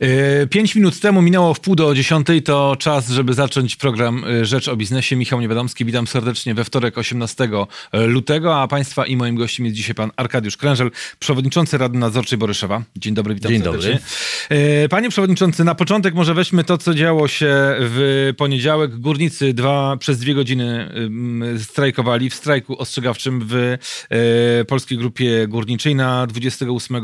[0.00, 4.44] E, pięć minut temu minęło w pół do dziesiątej, to czas, żeby zacząć program e,
[4.44, 5.16] Rzecz o Biznesie.
[5.16, 7.48] Michał Niewiadomski, witam serdecznie we wtorek 18
[7.92, 12.82] lutego, a Państwa i moim gościem jest dzisiaj pan Arkadiusz Krężel, przewodniczący Rady Nadzorczej Boryszewa.
[12.96, 13.90] Dzień dobry, witam Dzień serdecznie.
[13.90, 14.88] Dobry.
[14.88, 18.98] Panie przewodniczący, na początek może weźmy to, co działo się w poniedziałek.
[18.98, 20.90] Górnicy dwa, przez dwie godziny
[21.58, 23.76] strajkowali w strajku ostrzegawczym w
[24.68, 25.94] Polskiej Grupie Górniczej.
[25.94, 26.96] Na 28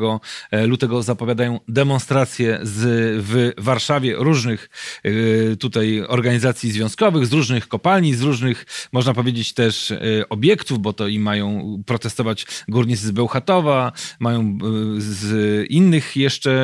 [0.52, 2.83] lutego zapowiadają demonstracje z,
[3.18, 4.70] w Warszawie różnych
[5.06, 10.92] y, tutaj organizacji związkowych, z różnych kopalni, z różnych, można powiedzieć, też y, obiektów, bo
[10.92, 14.58] to i mają protestować górnicy z Bełchatowa, mają
[14.96, 16.54] y, z innych jeszcze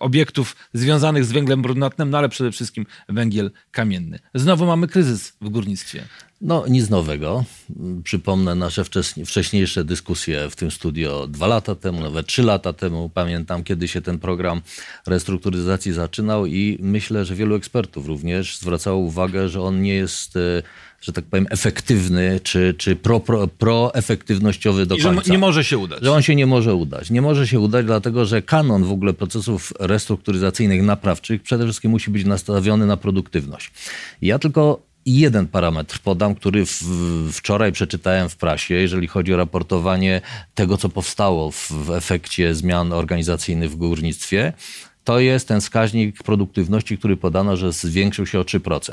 [0.00, 4.18] obiektów związanych z węglem brunatnym, no ale przede wszystkim węgiel kamienny.
[4.34, 6.04] Znowu mamy kryzys w górnictwie.
[6.40, 7.44] No, nic nowego.
[8.04, 8.84] Przypomnę nasze
[9.26, 13.10] wcześniejsze dyskusje w tym studio dwa lata temu, nawet trzy lata temu.
[13.14, 14.60] Pamiętam, kiedy się ten program
[15.06, 20.62] restrukturyzacji zaczynał i myślę, że wielu ekspertów również zwracało uwagę, że on nie jest e,
[21.04, 25.22] że tak powiem, efektywny, czy, czy pro, pro, proefektywnościowy do I końca.
[25.24, 26.02] Że nie może się udać.
[26.02, 27.10] Że on się nie może udać.
[27.10, 32.10] Nie może się udać, dlatego że kanon w ogóle procesów restrukturyzacyjnych, naprawczych przede wszystkim musi
[32.10, 33.70] być nastawiony na produktywność.
[34.22, 36.82] Ja tylko jeden parametr podam, który w,
[37.32, 40.20] wczoraj przeczytałem w prasie, jeżeli chodzi o raportowanie
[40.54, 44.52] tego, co powstało w, w efekcie zmian organizacyjnych w górnictwie
[45.04, 48.92] to jest ten wskaźnik produktywności, który podano, że zwiększył się o 3%.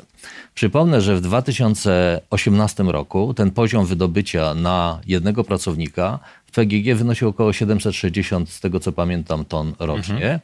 [0.56, 7.54] Przypomnę, że w 2018 roku ten poziom wydobycia na jednego pracownika w PGG wynosił około
[7.54, 10.16] 760, z tego co pamiętam, ton rocznie.
[10.16, 10.40] Mhm.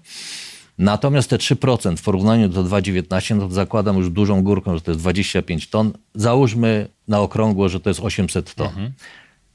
[0.78, 4.92] Natomiast te 3% w porównaniu do 2,19, no to zakładam już dużą górką, że to
[4.92, 5.94] jest 25 ton.
[6.16, 8.68] Załóżmy na okrągło, że to jest 800 ton.
[8.68, 8.92] Mhm.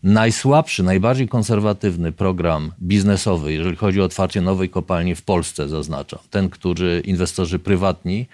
[0.03, 6.51] Najsłabszy, najbardziej konserwatywny program biznesowy, jeżeli chodzi o otwarcie nowej kopalni w Polsce, zaznaczam, ten,
[6.51, 8.27] który inwestorzy prywatni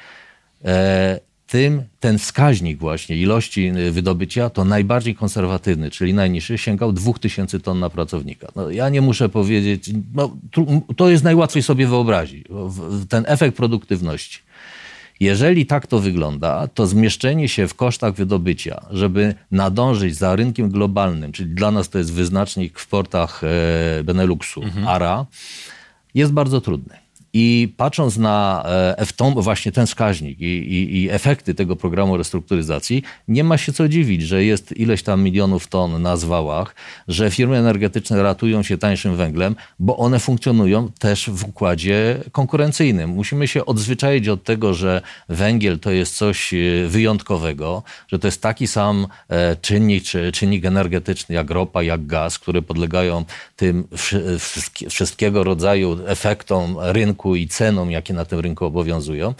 [0.64, 7.61] e, tym ten wskaźnik właśnie ilości y, wydobycia to najbardziej konserwatywny, czyli najniższy, sięgał 2000
[7.61, 8.48] ton na pracownika.
[8.57, 10.37] No, ja nie muszę powiedzieć, no,
[10.97, 12.45] to jest najłatwiej sobie wyobrazić,
[13.08, 14.39] ten efekt produktywności.
[15.20, 21.33] Jeżeli tak to wygląda, to zmieszczenie się w kosztach wydobycia, żeby nadążyć za rynkiem globalnym,
[21.33, 24.89] czyli dla nas to jest wyznacznik w portach e, Beneluxu, mhm.
[24.89, 25.27] ARA,
[26.14, 27.08] jest bardzo trudne.
[27.33, 28.64] I patrząc na
[28.96, 33.89] e, właśnie ten wskaźnik i, i, i, efekty tego programu restrukturyzacji, nie ma się co
[33.89, 36.74] dziwić, że jest ileś tam milionów ton na zwałach,
[37.08, 43.11] że firmy energetyczne ratują się tańszym węglem, bo one funkcjonują też w układzie konkurencyjnym.
[43.11, 48.42] Musimy się odzwyczaić od tego, że węgiel to jest coś e, wyjątkowego, że to jest
[48.42, 53.24] taki sam e, czynnik, czy czynnik energetyczny jak ropa, jak gaz, które podlegają
[53.56, 53.89] tym
[54.90, 59.34] wszystkiego rodzaju efektom rynku rynku i cenom, jakie na tym rynku obowiązują.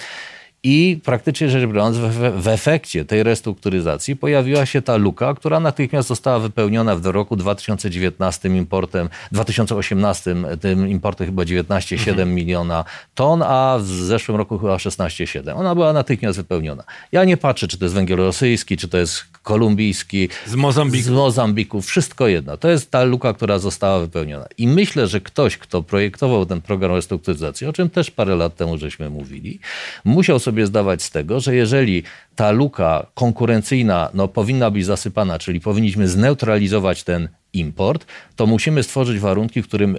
[0.62, 6.09] I praktycznie rzecz biorąc, w, w, efekcie tej restrukturyzacji pojawiła się ta luka, która natychmiast
[6.09, 12.34] została wypełniona w roku 2019 importem, 2018 tym importem chyba 19,7 mhm.
[12.34, 12.84] miliona
[13.15, 15.56] ton, a w zeszłym roku chyba 16,7.
[15.56, 16.84] Ona była natychmiast wypełniona.
[17.12, 21.05] Ja nie patrzę, czy to jest węgiel rosyjski, czy to jest kolumbijski, z Mozambiku.
[21.05, 22.57] z Mozambiku, wszystko jedno.
[22.57, 24.47] To jest ta luka, która została wypełniona.
[24.59, 28.79] I myślę, że ktoś, kto projektował ten program restrukturyzacji, o czym też parę lat temu
[28.79, 29.61] żeśmy mówili,
[30.05, 32.03] musiał sobie zdawać z tego, że jeżeli
[32.37, 39.19] ta luka konkurencyjna no, powinna być zasypana, czyli powinniśmy zneutralizować ten import, to musimy stworzyć
[39.19, 39.99] warunki, w którym e,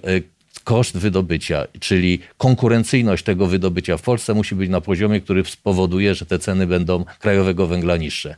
[0.63, 6.25] koszt wydobycia, czyli konkurencyjność tego wydobycia w Polsce musi być na poziomie, który spowoduje, że
[6.25, 8.35] te ceny będą krajowego węgla niższe.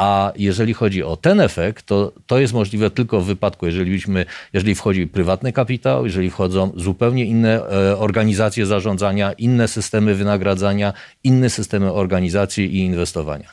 [0.00, 4.26] A jeżeli chodzi o ten efekt, to to jest możliwe tylko w wypadku, jeżeli, byśmy,
[4.52, 10.92] jeżeli wchodzi prywatny kapitał, jeżeli wchodzą zupełnie inne e, organizacje zarządzania, inne systemy wynagradzania,
[11.24, 13.48] inne systemy organizacji i inwestowania.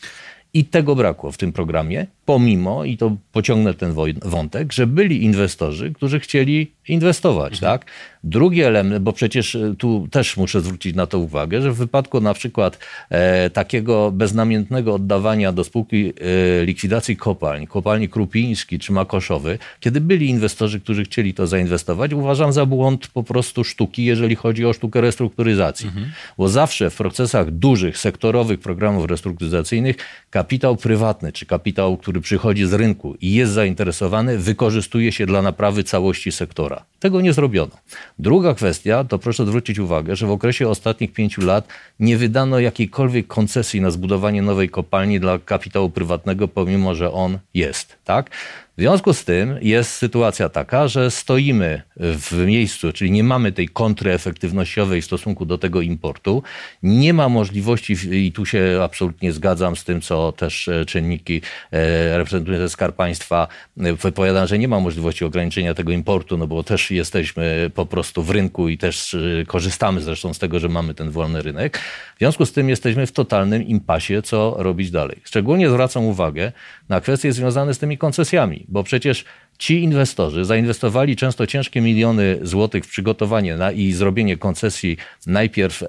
[0.54, 3.94] I tego brakło w tym programie, pomimo, i to pociągnę ten
[4.26, 7.54] wątek, że byli inwestorzy, którzy chcieli inwestować.
[7.54, 7.72] Mhm.
[7.72, 7.86] Tak?
[8.24, 12.22] Drugi element, bo przecież e, tu też muszę zwrócić na to uwagę, że w wypadku
[12.22, 12.80] na przykład
[13.10, 16.14] e, takiego beznamiętnego oddawania do spółki
[16.62, 22.54] e, likwidacji kopalń, kopalni Krupiński czy Makoszowy, kiedy byli inwestorzy, którzy chcieli to zainwestować, uważam
[22.54, 25.88] za błąd po prostu sztuki, jeżeli chodzi o sztukę restrukturyzacji.
[25.88, 26.12] Mhm.
[26.38, 29.96] Bo zawsze w procesach dużych, sektorowych programów restrukturyzacyjnych
[30.30, 35.84] kapitał prywatny czy kapitał, który przychodzi z rynku i jest zainteresowany, wykorzystuje się dla naprawy
[35.84, 36.86] całości sektora.
[37.00, 37.72] Tego nie zrobiono.
[38.20, 41.68] Druga kwestia, to proszę zwrócić uwagę, że w okresie ostatnich pięciu lat
[42.00, 47.96] nie wydano jakiejkolwiek koncesji na zbudowanie nowej kopalni dla kapitału prywatnego, pomimo że on jest.
[48.06, 48.30] Tak?
[48.78, 53.68] W związku z tym jest sytuacja taka, że stoimy w miejscu, czyli nie mamy tej
[53.68, 56.44] kontry efektywnościowej w stosunku do tego importu.
[56.84, 61.42] Nie ma możliwości, i tu się absolutnie zgadzam z tym, co też e, czynniki
[61.72, 63.48] e, reprezentujące Skarb Państwa
[63.78, 68.24] e, wypowiadają, że nie ma możliwości ograniczenia tego importu, no bo też jesteśmy po prostu
[68.24, 69.16] w rynku i też
[69.48, 71.78] korzystamy zresztą z tego, że mamy ten wolny rynek.
[72.16, 75.18] W związku z tym jesteśmy w totalnym impasie, co robić dalej.
[75.24, 76.52] Szczególnie zwracam uwagę
[76.90, 79.26] na kwestie związane z tymi koncesjami, bo przecież
[79.58, 84.98] ci inwestorzy zainwestowali często ciężkie miliony złotych w przygotowanie na, i zrobienie koncesji
[85.28, 85.88] najpierw e,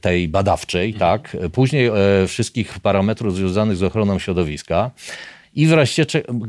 [0.00, 0.98] tej badawczej, mhm.
[1.00, 4.90] tak, później e, wszystkich parametrów związanych z ochroną środowiska
[5.54, 6.06] i wreszcie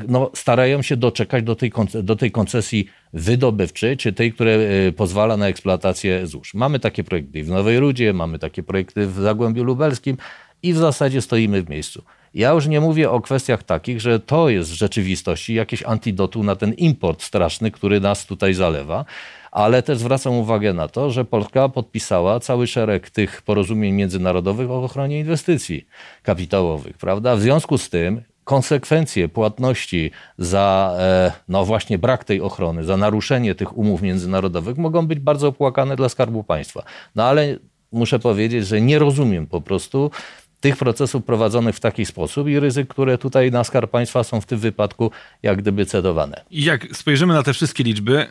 [0.08, 1.72] no, starają się doczekać do tej,
[2.04, 6.54] do tej koncesji wydobywczej, czy tej, która e, pozwala na eksploatację złóż.
[6.54, 10.18] Mamy takie projekty w Nowej Rudzie, mamy takie projekty w Zagłębiu Lubelskim
[10.64, 12.04] i w zasadzie stoimy w miejscu.
[12.36, 16.56] Ja już nie mówię o kwestiach takich, że to jest w rzeczywistości jakieś antidotum na
[16.56, 19.06] ten import straszny, który nas tutaj zalewa,
[19.52, 24.84] ale też zwracam uwagę na to, że Polska podpisała cały szereg tych porozumień międzynarodowych o
[24.84, 25.88] ochronie inwestycji
[26.24, 27.36] kapitałowych, prawda?
[27.36, 33.56] W związku z tym konsekwencje płatności za e, no właśnie brak tej ochrony, za naruszenie
[33.56, 36.84] tych umów międzynarodowych mogą być bardzo opłakane dla Skarbu Państwa.
[37.16, 37.58] No ale
[37.92, 40.12] muszę powiedzieć, że nie rozumiem po prostu
[40.60, 44.46] tych procesów prowadzonych w taki sposób i ryzyk, które tutaj na Skarb Państwa są w
[44.46, 45.12] tym wypadku
[45.44, 46.44] jak gdyby cedowane.
[46.52, 48.28] I jak spojrzymy na te wszystkie liczby,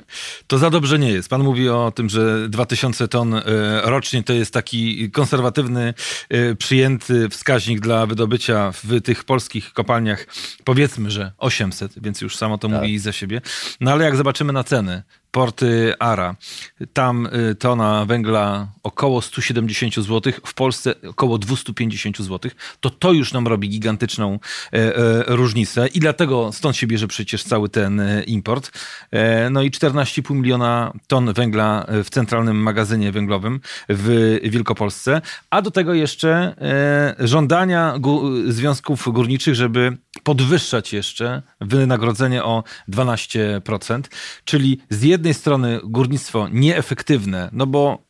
[0.47, 1.29] to za dobrze nie jest.
[1.29, 3.43] Pan mówi o tym, że 2000 ton e,
[3.85, 5.95] rocznie to jest taki konserwatywny,
[6.29, 10.27] e, przyjęty wskaźnik dla wydobycia w tych polskich kopalniach.
[10.65, 12.77] Powiedzmy, że 800, więc już samo to tak.
[12.77, 13.41] mówi za siebie.
[13.81, 15.03] No ale jak zobaczymy na ceny,
[15.35, 16.37] porty ARA.
[16.93, 22.51] Tam y, tona węgla około 170 zł, w Polsce około 250 zł.
[22.81, 24.39] To to już nam robi gigantyczną
[24.73, 28.71] e, e, różnicę i dlatego stąd się bierze przecież cały ten e, import.
[29.51, 35.21] No i 14,5 miliona ton węgla w centralnym magazynie węglowym w Wielkopolsce,
[35.51, 36.55] a do tego jeszcze
[37.19, 37.99] żądania
[38.47, 44.03] związków górniczych, żeby podwyższać jeszcze wynagrodzenie o 12%,
[44.45, 48.05] czyli z jednej strony górnictwo nieefektywne, no bo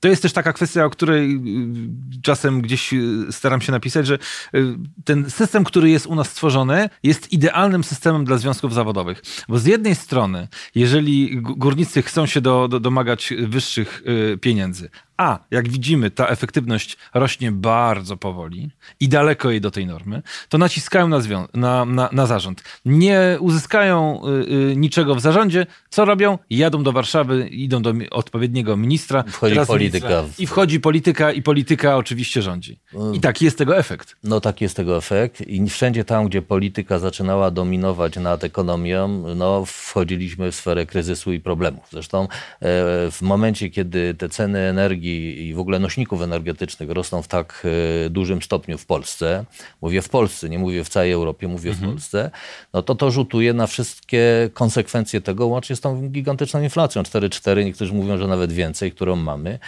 [0.00, 4.18] to jest też taka kwestia, o której y, czasem gdzieś y, staram się napisać, że
[4.54, 4.74] y,
[5.04, 9.22] ten system, który jest u nas stworzony, jest idealnym systemem dla związków zawodowych.
[9.48, 14.02] Bo z jednej strony, jeżeli górnicy chcą się do, do, domagać wyższych
[14.40, 20.22] pieniędzy, a jak widzimy, ta efektywność rośnie bardzo powoli i daleko jej do tej normy,
[20.48, 21.18] to naciskają na,
[21.54, 22.62] na, na, na zarząd.
[22.84, 24.22] Nie uzyskają
[24.70, 25.66] y, niczego w zarządzie.
[25.90, 26.38] Co robią?
[26.50, 29.24] Jadą do Warszawy, idą do odpowiedniego ministra.
[29.56, 30.24] Wchodzi polityka.
[30.38, 32.80] I wchodzi polityka i polityka oczywiście rządzi.
[32.94, 33.14] Mm.
[33.14, 34.16] I taki jest tego efekt.
[34.24, 35.40] No taki jest tego efekt.
[35.40, 41.40] I wszędzie tam, gdzie polityka zaczynała dominować nad ekonomią, no wchodziliśmy w sferę kryzysu i
[41.40, 41.84] problemów.
[41.90, 42.28] Zresztą e,
[43.10, 47.62] w momencie, kiedy te ceny energii energii i w ogóle nośników energetycznych rosną w tak
[48.06, 49.44] e, dużym stopniu w Polsce,
[49.80, 51.88] mówię w Polsce, nie mówię w całej Europie, mówię mhm.
[51.88, 52.30] w Polsce,
[52.72, 57.92] no to to rzutuje na wszystkie konsekwencje tego, łącznie z tą gigantyczną inflacją 4,4, niektórzy
[57.92, 59.58] mówią, że nawet więcej, którą mamy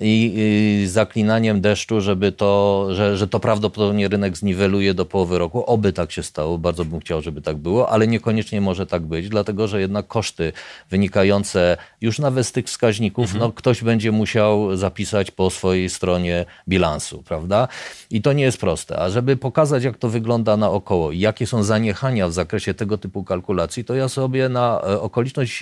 [0.00, 5.64] i, i zaklinaniem deszczu, żeby to, że, że to prawdopodobnie rynek zniweluje do połowy roku.
[5.66, 9.28] Oby tak się stało, bardzo bym chciał, żeby tak było, ale niekoniecznie może tak być,
[9.28, 10.52] dlatego że jednak koszty
[10.90, 13.40] wynikające już nawet z tych wskaźników, mhm.
[13.40, 17.68] no ktoś będzie musiał zapisać po swojej stronie bilansu, prawda?
[18.10, 18.98] I to nie jest proste.
[18.98, 23.24] A żeby pokazać, jak to wygląda naokoło i jakie są zaniechania w zakresie tego typu
[23.24, 25.52] kalkulacji, to ja sobie na e, okoliczność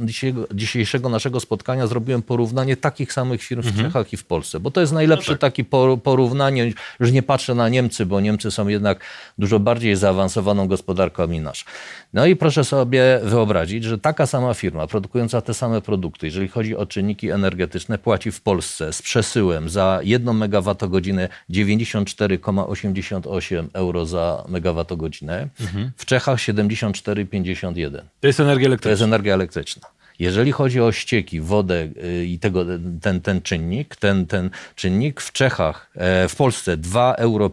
[0.00, 3.79] dzisiejszego, dzisiejszego, naszego spotkania zrobiłem porównanie takich samych firm mhm.
[3.82, 5.52] Czechach i w Polsce, bo to jest najlepsze no tak.
[5.52, 5.64] takie
[6.02, 6.72] porównanie.
[7.00, 9.00] Już nie patrzę na Niemcy, bo Niemcy są jednak
[9.38, 11.64] dużo bardziej zaawansowaną gospodarką niż nasz.
[12.12, 16.76] No i proszę sobie wyobrazić, że taka sama firma produkująca te same produkty, jeżeli chodzi
[16.76, 25.48] o czynniki energetyczne, płaci w Polsce z przesyłem za 1 megawattogodzinę 94,88 euro za megawattogodzinę,
[25.60, 25.90] mhm.
[25.96, 28.00] w Czechach 74,51.
[28.20, 28.88] To jest energia elektryczna.
[28.88, 29.99] To jest energia elektryczna.
[30.20, 32.64] Jeżeli chodzi o ścieki, wodę y, i tego,
[33.02, 37.50] ten, ten czynnik, ten, ten czynnik w Czechach, e, w Polsce 2,55 euro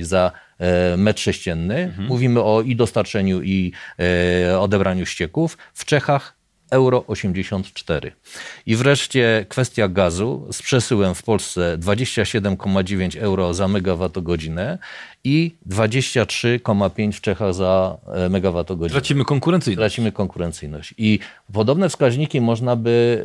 [0.00, 1.76] za e, metr sześcienny.
[1.76, 2.08] Mhm.
[2.08, 3.72] Mówimy o i dostarczeniu, i
[4.48, 5.58] e, odebraniu ścieków.
[5.74, 6.33] W Czechach
[6.70, 8.12] euro 84.
[8.66, 14.78] I wreszcie kwestia gazu z przesyłem w Polsce 27,9 euro za megawattogodzinę
[15.24, 19.00] i 23,5 w Czechach za e, megawattogodzinę.
[19.00, 19.78] Tracimy konkurencyjność.
[19.78, 20.94] Tracimy konkurencyjność.
[20.98, 21.18] I
[21.52, 23.24] podobne wskaźniki można by e,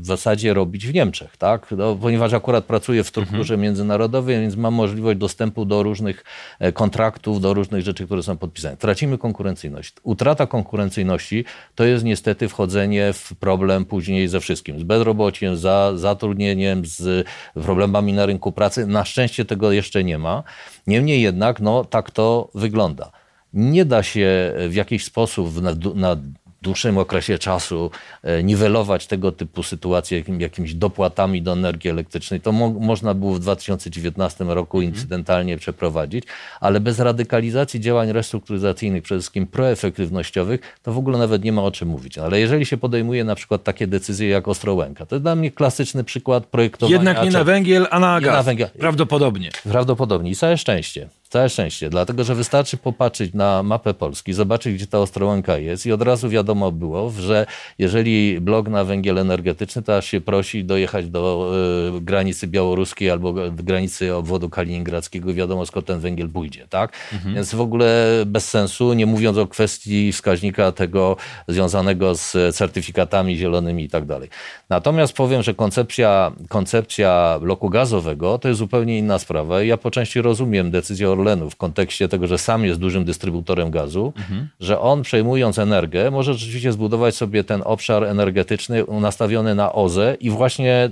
[0.02, 1.66] zasadzie robić w Niemczech, tak?
[1.70, 6.24] No, ponieważ akurat pracuję w strukturze międzynarodowej, więc mam możliwość dostępu do różnych
[6.58, 8.76] e, kontraktów, do różnych rzeczy, które są podpisane.
[8.76, 9.94] Tracimy konkurencyjność.
[10.02, 11.44] Utrata konkurencyjności
[11.74, 14.78] to jest niestety wchodzenie w problem później ze wszystkim.
[14.78, 18.86] Z bezrobociem, za zatrudnieniem, z problemami na rynku pracy.
[18.86, 20.42] Na szczęście tego jeszcze nie ma.
[20.86, 23.12] Niemniej jednak, no tak to wygląda.
[23.52, 26.16] Nie da się w jakiś sposób na, na
[26.62, 27.90] dłuższym okresie czasu
[28.22, 32.40] e, niwelować tego typu sytuacje jakim, jakimiś dopłatami do energii elektrycznej.
[32.40, 34.94] To mo można było w 2019 roku mhm.
[34.94, 36.24] incydentalnie przeprowadzić,
[36.60, 41.70] ale bez radykalizacji działań restrukturyzacyjnych, przede wszystkim proefektywnościowych, to w ogóle nawet nie ma o
[41.70, 42.18] czym mówić.
[42.18, 46.04] Ale jeżeli się podejmuje na przykład takie decyzje jak Ostrołęka, to jest dla mnie klasyczny
[46.04, 46.96] przykład projektowania.
[46.96, 48.34] Jednak nie na węgiel, a na gaz.
[48.34, 48.68] Na węgiel.
[48.78, 49.50] Prawdopodobnie.
[49.62, 51.08] Prawdopodobnie i całe szczęście.
[51.32, 55.92] Całe szczęście, dlatego że wystarczy popatrzeć na mapę Polski, zobaczyć, gdzie ta Ostrołęka jest i
[55.92, 57.46] od razu wiadomo było, że
[57.78, 61.52] jeżeli blok na węgiel energetyczny, to aż się prosi dojechać do
[61.96, 66.92] y, granicy białoruskiej albo granicy obwodu kaliningradzkiego wiadomo skąd ten węgiel pójdzie, tak?
[67.12, 67.34] Mhm.
[67.34, 71.16] Więc w ogóle bez sensu, nie mówiąc o kwestii wskaźnika tego
[71.48, 74.28] związanego z certyfikatami zielonymi i tak dalej.
[74.68, 79.90] Natomiast powiem, że koncepcja, koncepcja bloku gazowego to jest zupełnie inna sprawa i ja po
[79.90, 84.48] części rozumiem decyzję o Orlenu w kontekście tego, że sam jest dużym dystrybutorem gazu, mhm.
[84.60, 90.30] że on przejmując energię może rzeczywiście zbudować sobie ten obszar energetyczny nastawiony na OZE i
[90.30, 90.90] właśnie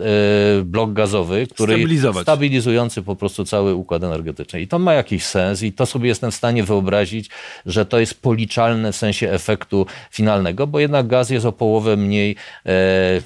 [0.60, 1.86] y, blok gazowy, który
[2.22, 4.60] stabilizujący po prostu cały układ energetyczny.
[4.60, 7.30] I to ma jakiś sens i to sobie jestem w stanie wyobrazić,
[7.66, 12.36] że to jest policzalne w sensie efektu finalnego, bo jednak gaz jest o połowę mniej
[12.66, 12.72] e,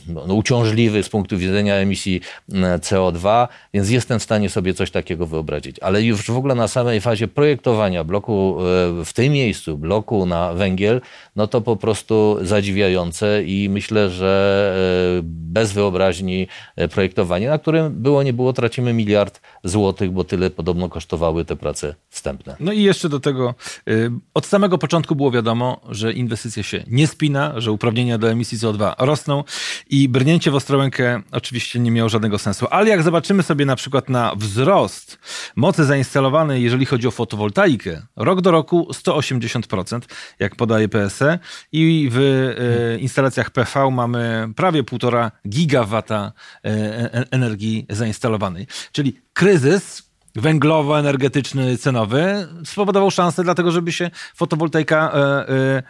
[0.09, 2.21] no, uciążliwy z punktu widzenia emisji
[2.81, 5.77] CO2, więc jestem w stanie sobie coś takiego wyobrazić.
[5.79, 10.27] Ale już w ogóle na samej samej fazie projektowania bloku e, w tym miejscu, bloku
[10.27, 11.01] na węgiel,
[11.37, 14.75] no to po prostu zadziwiające i myślę, że
[15.19, 16.47] e, bez wyobraźni
[16.77, 21.57] e, projektowanie, na którym było nie było, tracimy miliard złotych, bo tyle podobno kosztowały te
[21.57, 22.57] prace wstępne.
[22.61, 23.55] No i jeszcze do tego,
[24.35, 28.95] od samego początku było wiadomo, że inwestycja się nie spina, że uprawnienia do emisji CO2
[28.99, 29.45] rosną
[29.91, 32.67] i brnięcie w Ostrołękę oczywiście nie miało żadnego sensu.
[32.71, 35.19] Ale jak zobaczymy sobie na przykład na wzrost
[35.57, 40.01] mocy zainstalowanej, jeżeli jeżeli chodzi o fotowoltaikę, rok do roku 180%,
[40.39, 41.39] jak podaje PSE,
[41.73, 46.33] i w e, instalacjach PV mamy prawie 1,5 gigawata
[46.65, 48.67] e, e, energii zainstalowanej.
[48.93, 50.03] Czyli kryzys,
[50.37, 55.13] węglowo-energetyczny, cenowy spowodował szansę dlatego, żeby się fotowoltaika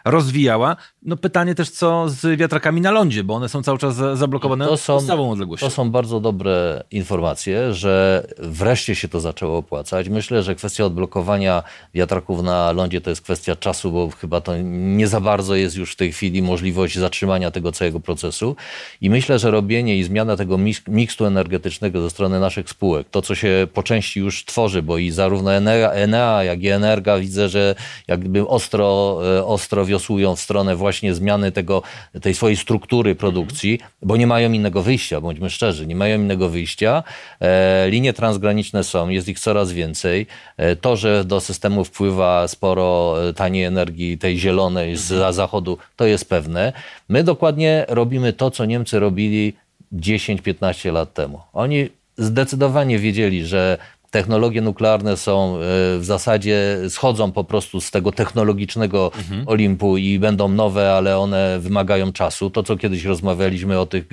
[0.05, 0.77] rozwijała.
[1.05, 4.77] No pytanie też, co z wiatrakami na lądzie, bo one są cały czas zablokowane to
[4.77, 5.67] są, odległością.
[5.67, 10.09] To są bardzo dobre informacje, że wreszcie się to zaczęło opłacać.
[10.09, 11.63] Myślę, że kwestia odblokowania
[11.95, 15.93] wiatraków na lądzie to jest kwestia czasu, bo chyba to nie za bardzo jest już
[15.93, 18.57] w tej chwili możliwość zatrzymania tego całego procesu.
[19.01, 20.59] I myślę, że robienie i zmiana tego
[20.89, 24.99] mikstu energetycznego ze strony naszych spółek, to co się po części już już tworzy, bo
[24.99, 27.75] i zarówno Enea, jak i Energa widzę, że
[28.09, 31.83] jakby ostro, e, ostro wiosłują w stronę właśnie zmiany tego,
[32.23, 37.03] tej swojej struktury produkcji, bo nie mają innego wyjścia, bądźmy szczerzy, nie mają innego wyjścia.
[37.41, 40.27] E, linie transgraniczne są, jest ich coraz więcej.
[40.57, 46.29] E, to, że do systemu wpływa sporo taniej energii, tej zielonej z zachodu, to jest
[46.29, 46.73] pewne.
[47.09, 49.53] My dokładnie robimy to, co Niemcy robili
[49.93, 51.41] 10-15 lat temu.
[51.53, 53.79] Oni zdecydowanie wiedzieli, że
[54.15, 55.59] technologie nuklearne są e,
[55.99, 59.49] w zasadzie, schodzą po prostu z tego technologicznego mhm.
[59.49, 62.51] Olimpu i będą nowe, ale one wymagają czasu.
[62.51, 64.05] To, co kiedyś rozmawialiśmy o tych,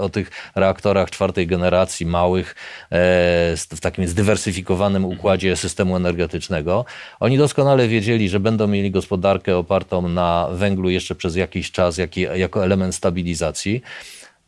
[0.00, 2.54] o tych reaktorach czwartej generacji, małych,
[2.92, 2.96] e,
[3.56, 5.18] w takim zdywersyfikowanym mhm.
[5.18, 6.84] układzie systemu energetycznego,
[7.20, 12.00] oni doskonale wiedzieli, że będą mieli gospodarkę opartą na węglu jeszcze przez jakiś czas,
[12.34, 13.82] jako element stabilizacji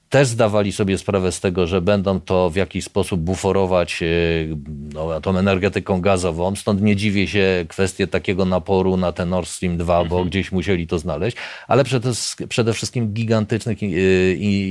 [0.08, 4.06] też zdawali sobie sprawę z tego, że będą to w jakiś sposób buforować e,
[4.94, 6.56] no, tą energetyką gazową.
[6.56, 10.28] Stąd nie dziwię się kwestie takiego naporu na ten Nord Stream 2, bo mhm.
[10.28, 11.36] gdzieś musieli to znaleźć,
[11.68, 12.10] ale przede,
[12.48, 13.86] przede wszystkim gigantycznych e,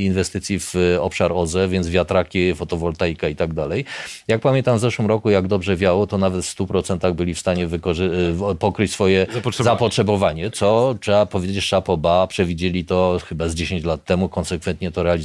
[0.03, 3.85] inwestycji w obszar OZE, więc wiatraki, fotowoltaika i tak dalej.
[4.27, 7.65] Jak pamiętam w zeszłym roku, jak dobrze wiało, to nawet w 100% byli w stanie
[7.65, 9.75] e, pokryć swoje zapotrzebowanie.
[9.75, 15.24] zapotrzebowanie, co trzeba powiedzieć szapoba, przewidzieli to chyba z 10 lat temu, konsekwentnie to realizowali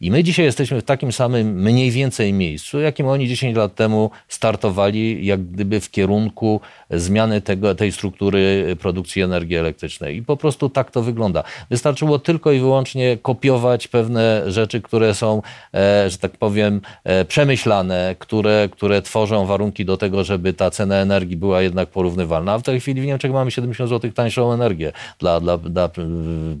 [0.00, 4.10] I my dzisiaj jesteśmy w takim samym mniej więcej miejscu, jakim oni 10 lat temu
[4.28, 6.60] startowali, jak gdyby w kierunku
[6.90, 10.16] zmiany tego, tej struktury produkcji energii elektrycznej.
[10.16, 11.42] I po prostu tak to wygląda.
[11.70, 15.42] Wystarczyło tylko i wyłącznie kopiować pewne rzeczy, które są,
[15.74, 20.96] e, że tak powiem, e, przemyślane, które, które tworzą warunki do tego, żeby ta cena
[20.96, 22.52] energii była jednak porównywalna.
[22.52, 25.90] A w tej chwili w Niemczech mamy 70 zł tańszą energię dla, dla, dla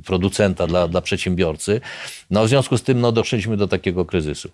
[0.06, 1.80] producenta, dla, dla przedsiębiorcy.
[2.30, 4.50] No w związku z tym no, doszliśmy do takiego kryzysu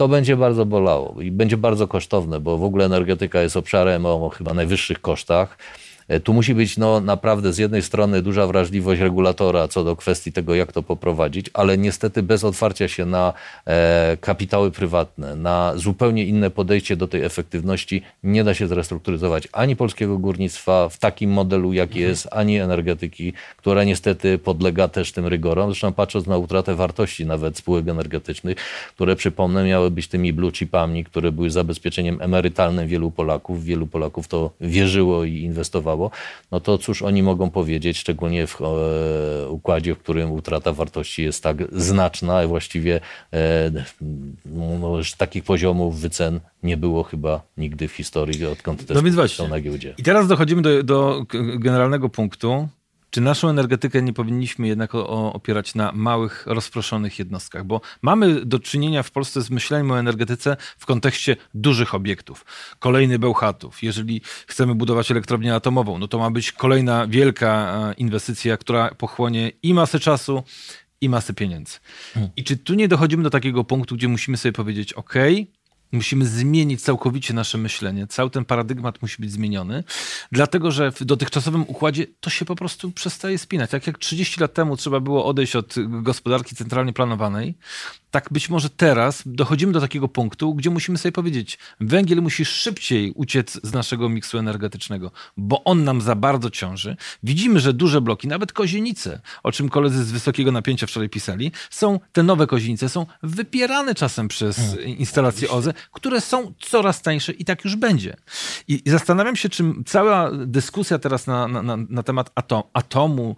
[0.00, 4.28] to będzie bardzo bolało i będzie bardzo kosztowne, bo w ogóle energetyka jest obszarem o
[4.28, 5.58] chyba najwyższych kosztach.
[6.10, 10.32] E, tu musi być no, naprawdę z jednej strony duża wrażliwość regulatora co do kwestii
[10.32, 13.32] tego, jak to poprowadzić, ale niestety bez otwarcia się na
[13.66, 19.76] e, kapitały prywatne, na zupełnie inne podejście do tej efektywności nie da się zrestrukturyzować ani
[19.76, 22.08] polskiego górnictwa w takim modelu, jaki mhm.
[22.08, 25.70] jest, ani energetyki, która niestety podlega też tym rygorom.
[25.70, 28.56] Zresztą patrząc na utratę wartości nawet spółek energetycznych,
[28.94, 33.64] które przypomnę miały być tymi blue chipami, które były zabezpieczeniem emerytalnym wielu Polaków.
[33.64, 35.99] Wielu Polaków to wierzyło i inwestowało
[36.52, 41.42] no to cóż oni mogą powiedzieć, szczególnie w e, układzie, w którym utrata wartości jest
[41.42, 43.00] tak znaczna, właściwie
[43.32, 43.70] e,
[44.80, 49.60] no, takich poziomów wycen nie było chyba nigdy w historii, odkąd te no są na
[49.60, 49.94] giełdzie.
[49.98, 51.24] I teraz dochodzimy do, do
[51.58, 52.68] generalnego punktu,
[53.10, 57.64] czy naszą energetykę nie powinniśmy jednak opierać na małych, rozproszonych jednostkach?
[57.64, 62.44] Bo mamy do czynienia w Polsce z myśleniem o energetyce w kontekście dużych obiektów.
[62.78, 63.82] Kolejny Bełchatów.
[63.82, 67.48] Jeżeli chcemy budować elektrownię atomową, no to ma być kolejna wielka
[67.90, 70.42] e, inwestycja, która pochłonie i masę czasu,
[71.00, 71.78] i masę pieniędzy.
[72.14, 72.30] Hmm.
[72.36, 75.14] I czy tu nie dochodzimy do takiego punktu, gdzie musimy sobie powiedzieć, OK,
[75.92, 78.06] Musimy zmienić całkowicie nasze myślenie.
[78.06, 79.84] Cały ten paradygmat musi być zmieniony,
[80.32, 83.70] dlatego że w dotychczasowym układzie to się po prostu przestaje spinać.
[83.70, 87.54] Tak jak 30 lat temu trzeba było odejść od gospodarki centralnie planowanej,
[88.10, 93.12] tak być może teraz dochodzimy do takiego punktu, gdzie musimy sobie powiedzieć, węgiel musi szybciej
[93.12, 96.96] uciec z naszego miksu energetycznego, bo on nam za bardzo ciąży.
[97.22, 102.00] Widzimy, że duże bloki, nawet kozienice, o czym koledzy z wysokiego napięcia wczoraj pisali, są,
[102.12, 104.84] te nowe kozienice są wypierane czasem przez hmm.
[104.84, 108.16] instalacje OZE, które są coraz tańsze i tak już będzie.
[108.68, 113.36] I, i zastanawiam się, czy cała dyskusja teraz na, na, na temat atom, atomu,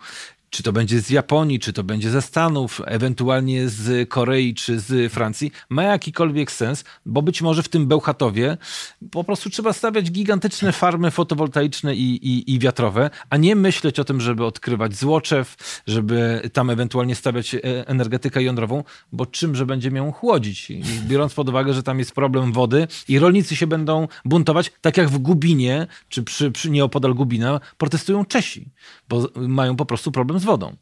[0.52, 5.12] czy to będzie z Japonii, czy to będzie ze Stanów, ewentualnie z Korei, czy z
[5.12, 8.56] Francji, ma jakikolwiek sens, bo być może w tym Bełchatowie
[9.11, 14.04] po prostu trzeba stawiać gigantyczne farmy fotowoltaiczne i, i, i wiatrowe, a nie myśleć o
[14.04, 15.56] tym, żeby odkrywać złoczew,
[15.87, 20.73] żeby tam ewentualnie stawiać e, energetykę jądrową, bo czymże będziemy ją chłodzić?
[21.06, 25.09] Biorąc pod uwagę, że tam jest problem wody i rolnicy się będą buntować, tak jak
[25.09, 28.68] w Gubinie, czy przy, przy nieopodal Gubina, protestują Czesi,
[29.09, 30.76] bo mają po prostu problem z wodą.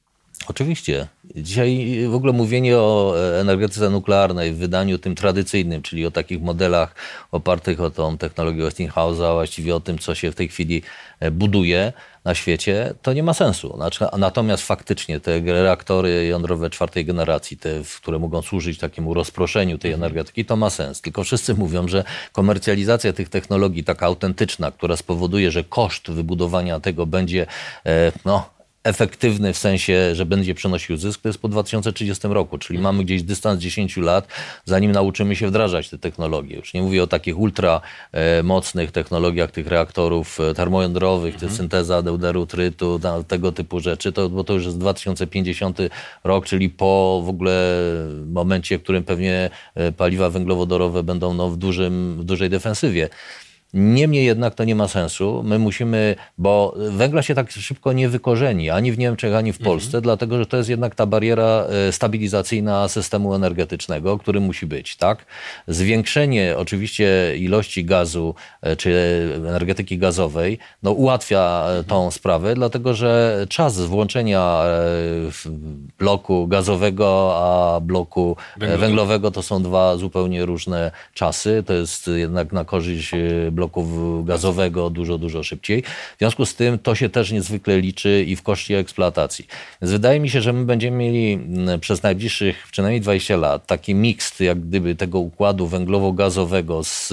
[0.49, 1.07] Oczywiście.
[1.37, 6.94] Dzisiaj w ogóle mówienie o energetyce nuklearnej w wydaniu tym tradycyjnym, czyli o takich modelach
[7.33, 10.83] opartych o tą technologię Westinghouse'a, właściwie o tym, co się w tej chwili
[11.20, 11.92] e, buduje
[12.25, 13.77] na świecie, to nie ma sensu.
[13.77, 19.92] Znaczy, natomiast faktycznie te reaktory jądrowe czwartej generacji, te, które mogą służyć takiemu rozproszeniu tej
[19.92, 20.05] mhm.
[20.05, 21.01] energetyki, to ma sens.
[21.01, 27.07] Tylko wszyscy mówią, że komercjalizacja tych technologii, taka autentyczna, która spowoduje, że koszt wybudowania tego
[27.07, 27.46] będzie
[27.87, 32.79] e, no, efektywny w sensie, że będzie przynosił zysk, to jest po 2030 roku, czyli
[32.79, 32.95] mhm.
[32.95, 34.29] mamy gdzieś dystans 10 lat,
[34.64, 36.57] zanim nauczymy się wdrażać te technologie.
[36.57, 37.81] Już nie mówię o takich ultra
[38.12, 41.53] e, mocnych technologiach tych reaktorów e, termojądrowych, mhm.
[41.53, 45.79] synteza deuteru, trytu, tego typu rzeczy, to, bo to już jest 2050
[46.25, 47.77] rok, czyli po w ogóle
[48.27, 53.09] momencie, w którym pewnie e, paliwa węglowodorowe będą no, w, dużym, w dużej defensywie.
[53.74, 55.42] Niemniej jednak to nie ma sensu.
[55.44, 59.64] My musimy, bo węgla się tak szybko nie wykorzeni ani w Niemczech, ani w mhm.
[59.64, 60.02] Polsce, mhm.
[60.02, 61.44] dlatego że to jest jednak ta bariera
[61.88, 64.96] e, stabilizacyjna systemu energetycznego, który musi być.
[64.96, 65.26] Tak?
[65.68, 68.92] Zwiększenie oczywiście ilości gazu e, czy
[69.37, 72.12] energetyki gazowej no, ułatwia e, tą mhm.
[72.12, 74.61] sprawę, dlatego że czas włączenia
[75.98, 78.80] bloku gazowego a bloku węglowego.
[78.80, 81.62] węglowego to są dwa zupełnie różne czasy.
[81.66, 83.11] To jest jednak na korzyść
[83.52, 83.60] bloku
[84.25, 85.83] gazowego dużo, dużo szybciej.
[86.16, 89.46] W związku z tym to się też niezwykle liczy i w koszcie eksploatacji.
[89.83, 91.38] Więc wydaje mi się, że my będziemy mieli
[91.81, 97.12] przez najbliższych przynajmniej 20 lat taki miks jak gdyby tego układu węglowo-gazowego z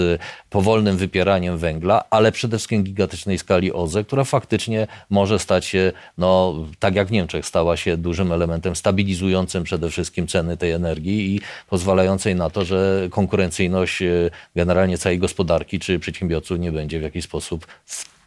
[0.49, 6.55] powolnym wypieraniem węgla, ale przede wszystkim gigantycznej skali OZE, która faktycznie może stać się, no
[6.79, 11.41] tak jak w Niemczech, stała się dużym elementem stabilizującym przede wszystkim ceny tej energii i
[11.69, 15.99] pozwalającej na to, że konkurencyjność e, generalnie całej gospodarki czy
[16.41, 17.67] przedsiębiorców nie będzie w jakiś sposób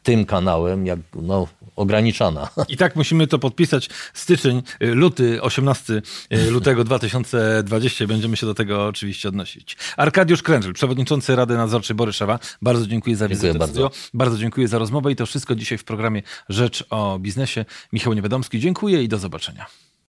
[0.02, 2.48] tym kanałem, jak no, ograniczana.
[2.68, 3.88] I tak musimy to podpisać.
[4.14, 8.06] Styczeń, luty, 18 y, lutego 2020.
[8.06, 9.76] Będziemy się do tego oczywiście odnosić.
[9.96, 12.38] Arkadiusz Krężel, przewodniczący Rady Nadzorczej Boryszewa.
[12.62, 13.64] Bardzo dziękuję za Dziękuję wizytę.
[13.64, 13.90] w bardzo.
[14.14, 17.64] bardzo dziękuję za rozmowę i to wszystko dzisiaj w programie Rzecz o Biznesie.
[17.92, 19.66] Michał Niewiadomski, dziękuję i do zobaczenia.